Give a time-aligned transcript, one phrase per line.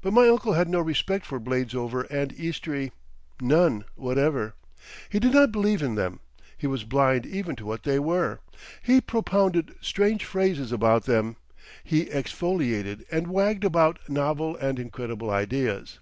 [0.00, 4.54] But my uncle had no respect for Bladesover and Eastry—none whatever.
[5.10, 6.20] He did not believe in them.
[6.56, 8.40] He was blind even to what they were.
[8.80, 11.36] He propounded strange phrases about them,
[11.84, 15.98] he exfoliated and wagged about novel and incredible ideas.